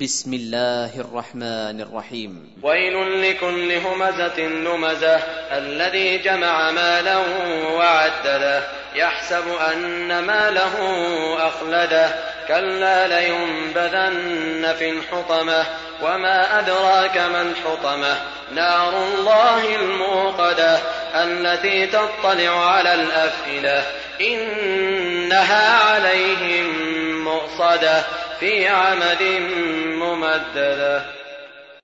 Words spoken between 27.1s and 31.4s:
مؤصدة. في عمد ممددة.